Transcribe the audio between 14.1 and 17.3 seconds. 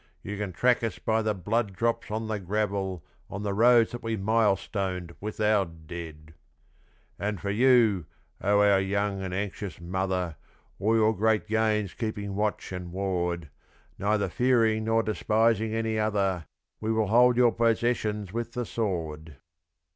fearing nor despising any other, We will